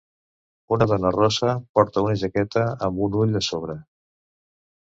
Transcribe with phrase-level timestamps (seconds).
[0.77, 3.81] Una dona rossa porta una jaqueta amb un ull a sobre.